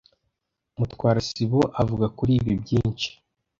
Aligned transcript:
Mutwara 0.77 1.19
sibo 1.29 1.61
avuga 1.81 2.05
kuri 2.17 2.33
byinshi. 2.61 3.09